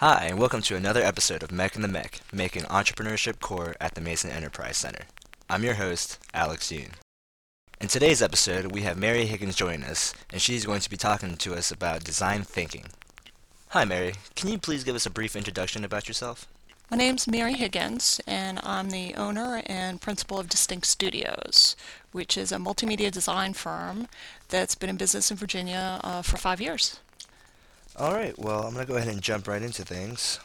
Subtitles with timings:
[0.00, 3.94] Hi, and welcome to another episode of MEC and the MEC, making entrepreneurship core at
[3.94, 5.04] the Mason Enterprise Center.
[5.50, 6.92] I'm your host, Alex Yoon.
[7.82, 11.36] In today's episode, we have Mary Higgins joining us, and she's going to be talking
[11.36, 12.86] to us about design thinking.
[13.68, 14.14] Hi, Mary.
[14.36, 16.46] Can you please give us a brief introduction about yourself?
[16.90, 21.76] My name's Mary Higgins, and I'm the owner and principal of Distinct Studios,
[22.12, 24.08] which is a multimedia design firm
[24.48, 27.00] that's been in business in Virginia uh, for five years.
[27.96, 30.38] All right, well, I'm going to go ahead and jump right into things.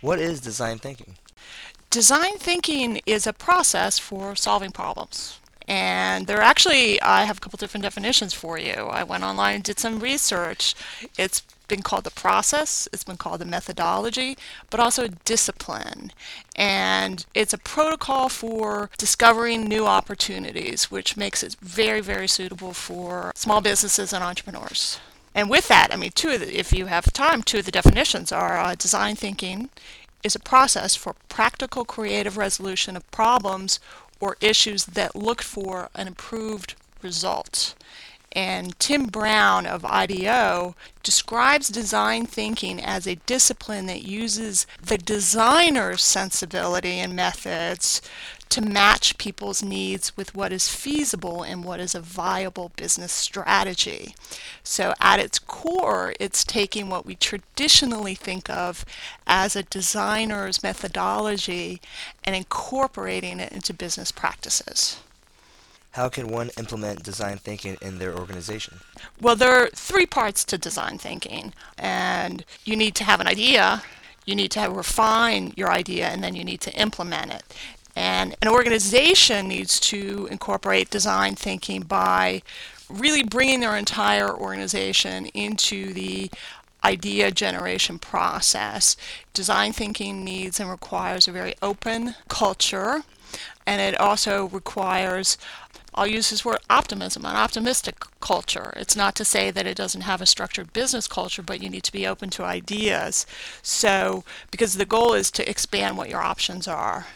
[0.00, 1.16] What is design thinking?
[1.88, 5.38] Design thinking is a process for solving problems.
[5.68, 8.72] And there actually, I have a couple different definitions for you.
[8.72, 10.74] I went online and did some research.
[11.16, 14.36] It's been called the process, it's been called the methodology,
[14.70, 16.10] but also discipline.
[16.56, 23.30] And it's a protocol for discovering new opportunities, which makes it very, very suitable for
[23.36, 24.98] small businesses and entrepreneurs.
[25.34, 27.70] And with that, I mean, two of the, if you have time, two of the
[27.70, 29.70] definitions are uh, design thinking
[30.22, 33.80] is a process for practical creative resolution of problems
[34.18, 37.74] or issues that look for an improved result.
[38.32, 46.04] And Tim Brown of IDEO describes design thinking as a discipline that uses the designer's
[46.04, 48.00] sensibility and methods
[48.50, 54.14] to match people's needs with what is feasible and what is a viable business strategy.
[54.62, 58.84] So, at its core, it's taking what we traditionally think of
[59.26, 61.80] as a designer's methodology
[62.24, 64.98] and incorporating it into business practices.
[65.92, 68.80] How can one implement design thinking in their organization?
[69.20, 73.82] Well, there are three parts to design thinking, and you need to have an idea,
[74.24, 77.42] you need to refine your idea, and then you need to implement it.
[78.00, 82.40] And an organization needs to incorporate design thinking by
[82.88, 86.30] really bringing their entire organization into the
[86.82, 88.96] idea generation process.
[89.34, 93.02] Design thinking needs and requires a very open culture,
[93.66, 95.36] and it also requires
[95.94, 98.72] I'll use his word optimism, an optimistic culture.
[98.76, 101.82] It's not to say that it doesn't have a structured business culture, but you need
[101.82, 103.26] to be open to ideas.
[103.60, 107.06] So, because the goal is to expand what your options are.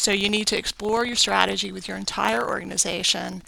[0.00, 3.42] So, you need to explore your strategy with your entire organization.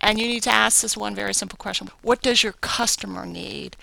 [0.00, 3.76] And you need to ask this one very simple question What does your customer need?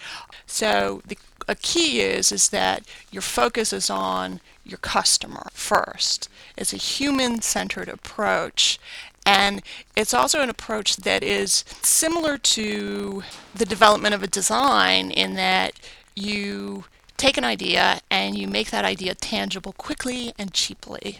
[0.47, 6.29] So, the a key is is that your focus is on your customer first.
[6.57, 8.79] It's a human-centered approach
[9.23, 9.61] and
[9.95, 15.73] it's also an approach that is similar to the development of a design in that
[16.15, 16.85] you
[17.19, 21.19] take an idea and you make that idea tangible quickly and cheaply.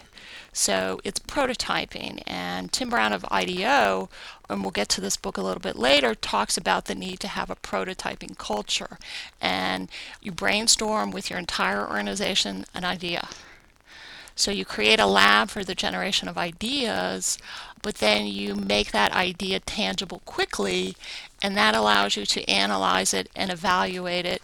[0.52, 2.22] So it's prototyping.
[2.26, 4.08] And Tim Brown of IDEO,
[4.48, 7.28] and we'll get to this book a little bit later, talks about the need to
[7.28, 8.98] have a prototyping culture.
[9.40, 9.88] And
[10.20, 13.28] you brainstorm with your entire organization an idea.
[14.34, 17.38] So you create a lab for the generation of ideas,
[17.82, 20.96] but then you make that idea tangible quickly,
[21.42, 24.40] and that allows you to analyze it and evaluate it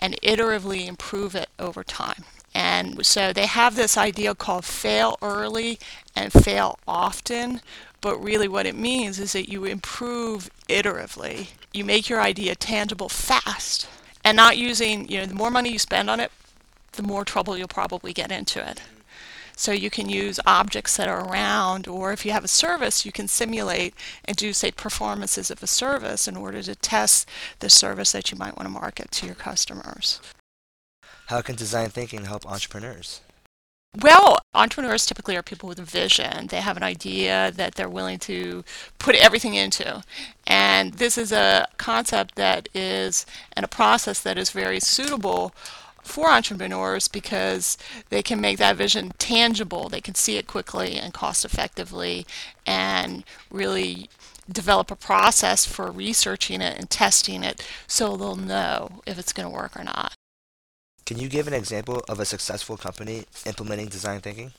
[0.00, 2.24] and iteratively improve it over time.
[2.54, 5.78] And so they have this idea called fail early
[6.16, 7.60] and fail often,
[8.00, 11.48] but really what it means is that you improve iteratively.
[11.72, 13.88] You make your idea tangible fast
[14.24, 16.32] and not using, you know, the more money you spend on it,
[16.92, 18.80] the more trouble you'll probably get into it.
[19.58, 23.10] So you can use objects that are around, or if you have a service, you
[23.10, 23.92] can simulate
[24.24, 28.38] and do, say, performances of a service in order to test the service that you
[28.38, 30.20] might want to market to your customers.
[31.26, 33.20] How can design thinking help entrepreneurs?
[34.00, 36.46] Well, entrepreneurs typically are people with a vision.
[36.46, 38.62] They have an idea that they're willing to
[39.00, 40.04] put everything into.
[40.46, 45.52] And this is a concept that is, and a process that is very suitable
[46.02, 47.76] for entrepreneurs because
[48.08, 49.88] they can make that vision tangible.
[49.88, 52.26] They can see it quickly and cost effectively
[52.66, 54.08] and really
[54.50, 59.48] develop a process for researching it and testing it so they'll know if it's going
[59.48, 60.14] to work or not.
[61.04, 64.52] Can you give an example of a successful company implementing design thinking?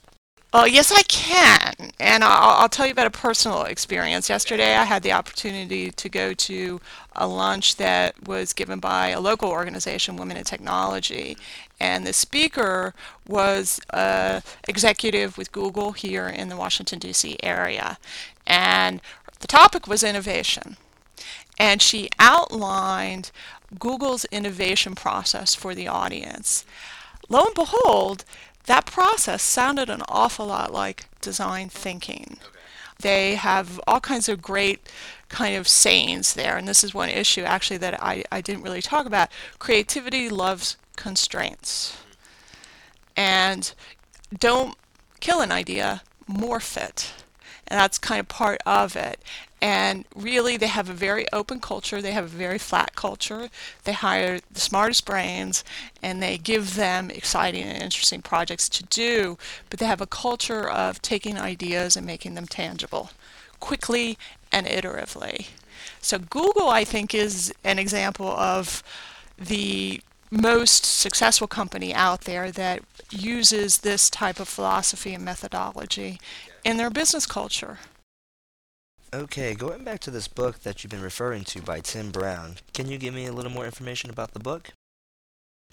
[0.51, 1.91] Oh, yes, I can.
[1.99, 4.29] And I'll, I'll, tell you about a personal experience.
[4.29, 6.81] Yesterday, I had the opportunity to go to
[7.15, 11.37] a lunch that was given by a local organization, Women in Technology.
[11.79, 12.95] And the speaker
[13.27, 17.37] was an executive with Google here in the Washington, D.C.
[17.43, 17.99] area.
[18.47, 19.01] And
[19.41, 20.77] the topic was innovation.
[21.59, 23.29] And she outlined
[23.77, 26.65] Google's innovation process for the audience.
[27.31, 28.25] Lo and behold,
[28.65, 32.37] that process sounded an awful lot like design thinking.
[32.41, 32.59] Okay.
[33.01, 34.89] They have all kinds of great
[35.29, 38.81] kind of sayings there, and this is one issue actually that I, I didn't really
[38.81, 39.29] talk about.
[39.57, 41.97] Creativity loves constraints.
[43.15, 43.73] And
[44.37, 44.77] don't
[45.19, 47.13] kill an idea, morph it.
[47.67, 49.21] And that's kind of part of it.
[49.61, 52.01] And really, they have a very open culture.
[52.01, 53.49] They have a very flat culture.
[53.83, 55.63] They hire the smartest brains
[56.01, 59.37] and they give them exciting and interesting projects to do.
[59.69, 63.11] But they have a culture of taking ideas and making them tangible
[63.59, 64.17] quickly
[64.51, 65.47] and iteratively.
[66.01, 68.81] So, Google, I think, is an example of
[69.37, 70.01] the
[70.31, 76.19] most successful company out there that uses this type of philosophy and methodology
[76.63, 77.79] in their business culture.
[79.11, 82.87] Okay, going back to this book that you've been referring to by Tim Brown, can
[82.87, 84.69] you give me a little more information about the book?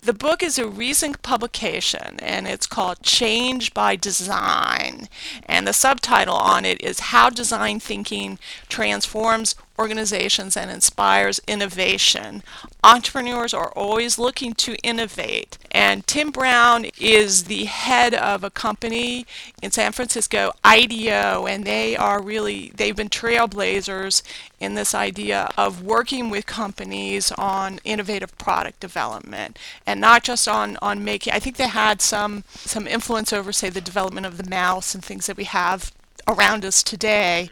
[0.02, 5.08] The book is a recent publication and it's called Change by Design.
[5.44, 8.38] And the subtitle on it is How Design Thinking
[8.70, 12.42] Transforms Organizations and Inspires Innovation.
[12.82, 15.58] Entrepreneurs are always looking to innovate.
[15.70, 19.26] And Tim Brown is the head of a company
[19.62, 24.22] in San Francisco, IDEO, and they are really, they've been trailblazers
[24.58, 30.78] in this idea of working with companies on innovative product development and not just on,
[30.80, 34.48] on making, I think they had some, some influence over, say, the development of the
[34.48, 35.92] mouse and things that we have
[36.26, 37.50] around us today.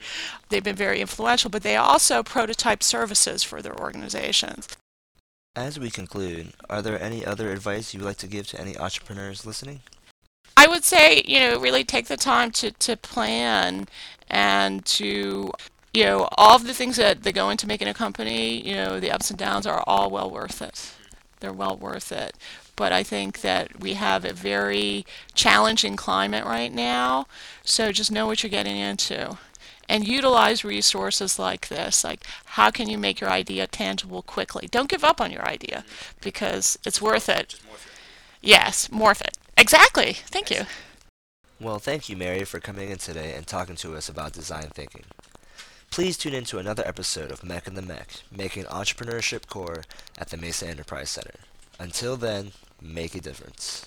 [0.48, 4.68] They've been very influential, but they also prototype services for their organizations.
[5.56, 8.76] As we conclude, are there any other advice you would like to give to any
[8.76, 9.80] entrepreneurs listening?
[10.56, 13.86] I would say, you know, really take the time to, to plan
[14.28, 15.52] and to,
[15.92, 18.98] you know, all of the things that, that go into making a company, you know,
[18.98, 20.92] the ups and downs are all well worth it.
[21.40, 22.36] They're well worth it.
[22.76, 27.26] But I think that we have a very challenging climate right now.
[27.62, 29.38] So just know what you're getting into
[29.88, 32.04] and utilize resources like this.
[32.04, 34.68] Like, how can you make your idea tangible quickly?
[34.70, 35.84] Don't give up on your idea
[36.20, 37.60] because it's worth it.
[38.40, 39.36] Yes, morph it.
[39.56, 40.14] Exactly.
[40.14, 40.62] Thank you.
[41.60, 45.04] Well, thank you, Mary, for coming in today and talking to us about design thinking.
[45.90, 49.84] Please tune in to another episode of MEC and the MEC, making entrepreneurship core
[50.18, 51.36] at the Mason Enterprise Center.
[51.78, 52.50] Until then,
[52.80, 53.86] make a difference.